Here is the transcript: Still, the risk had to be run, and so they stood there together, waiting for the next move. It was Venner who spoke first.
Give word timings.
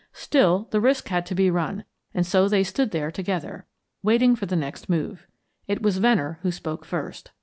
Still, 0.13 0.67
the 0.71 0.81
risk 0.81 1.09
had 1.09 1.27
to 1.27 1.35
be 1.35 1.51
run, 1.51 1.83
and 2.11 2.25
so 2.25 2.47
they 2.49 2.63
stood 2.63 2.89
there 2.89 3.11
together, 3.11 3.67
waiting 4.01 4.35
for 4.35 4.47
the 4.47 4.55
next 4.55 4.89
move. 4.89 5.27
It 5.67 5.83
was 5.83 5.99
Venner 5.99 6.39
who 6.41 6.49
spoke 6.51 6.85
first. 6.85 7.29